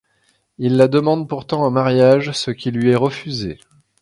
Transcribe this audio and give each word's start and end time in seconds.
Il 0.57 0.77
la 0.77 0.87
demande 0.87 1.29
pourtant 1.29 1.61
en 1.61 1.69
mariage, 1.69 2.31
ce 2.31 2.49
qui 2.49 2.71
lui 2.71 2.89
est 2.89 2.95
refusé. 2.95 3.59